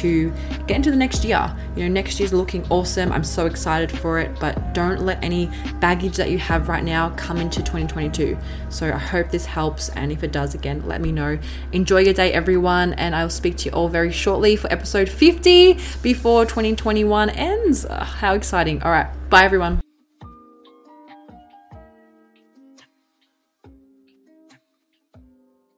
to 0.01 0.31
get 0.67 0.77
into 0.77 0.91
the 0.91 0.98
next 0.98 1.24
year. 1.24 1.55
You 1.75 1.84
know, 1.84 1.93
next 1.93 2.20
year's 2.20 2.34
looking 2.34 2.65
awesome. 2.70 3.12
I'm 3.12 3.24
so 3.24 3.46
excited 3.46 3.91
for 3.91 4.20
it, 4.20 4.38
but 4.39 4.74
don't 4.74 5.01
let 5.01 5.24
any 5.24 5.50
baggage 5.79 6.17
that 6.17 6.29
you 6.29 6.38
have 6.39 6.70
right 6.70 6.84
now 6.84 7.10
come 7.12 7.38
into 7.38 7.60
2022. 7.60 8.38
So 8.70 8.88
I 8.88 8.98
hope 8.98 9.29
this 9.29 9.46
helps. 9.46 9.89
And 9.89 10.12
if 10.12 10.24
it 10.24 10.31
does, 10.31 10.55
again, 10.55 10.84
let 10.88 11.01
me 11.01 11.12
know. 11.12 11.38
Enjoy 11.72 12.00
your 12.00 12.13
day, 12.13 12.34
everyone. 12.34 12.93
And 12.93 13.15
I'll 13.15 13.29
speak 13.29 13.58
to 13.58 13.70
you 13.70 13.72
all 13.72 13.88
very 13.88 14.12
shortly 14.12 14.55
for 14.55 14.72
episode 14.72 15.10
50 15.10 15.77
before 16.01 16.46
2021 16.46 17.29
ends. 17.31 17.86
how 17.89 18.34
exciting. 18.34 18.81
All 18.84 18.91
right. 18.91 19.08
Bye, 19.29 19.43
everyone. 19.43 19.81